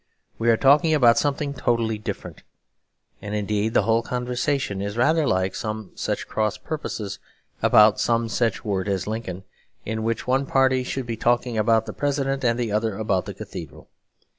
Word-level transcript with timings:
We 0.39 0.49
are 0.49 0.57
talking 0.57 0.95
about 0.95 1.19
something 1.19 1.53
totally 1.53 1.99
different. 1.99 2.41
And 3.21 3.35
indeed 3.35 3.75
the 3.75 3.83
whole 3.83 4.01
conversation 4.01 4.81
is 4.81 4.97
rather 4.97 5.27
like 5.27 5.53
some 5.53 5.91
such 5.93 6.27
cross 6.27 6.57
purposes 6.57 7.19
about 7.61 7.99
some 7.99 8.27
such 8.27 8.65
word 8.65 8.87
as 8.89 9.05
'Lincoln'; 9.05 9.43
in 9.85 10.01
which 10.01 10.25
one 10.25 10.47
party 10.47 10.83
should 10.83 11.05
be 11.05 11.17
talking 11.17 11.55
about 11.55 11.85
the 11.85 11.93
President 11.93 12.43
and 12.43 12.57
the 12.59 12.71
other 12.71 12.97
about 12.97 13.25
the 13.25 13.35
cathedral. 13.35 13.89